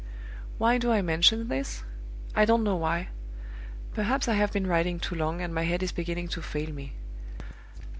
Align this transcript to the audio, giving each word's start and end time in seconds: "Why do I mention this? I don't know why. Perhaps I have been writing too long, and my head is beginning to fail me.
"Why 0.57 0.79
do 0.79 0.91
I 0.91 1.03
mention 1.03 1.47
this? 1.47 1.83
I 2.35 2.43
don't 2.43 2.63
know 2.63 2.75
why. 2.75 3.09
Perhaps 3.93 4.27
I 4.27 4.33
have 4.33 4.51
been 4.51 4.65
writing 4.65 4.99
too 4.99 5.13
long, 5.13 5.41
and 5.41 5.53
my 5.53 5.61
head 5.61 5.83
is 5.83 5.91
beginning 5.91 6.27
to 6.29 6.41
fail 6.41 6.71
me. 6.73 6.93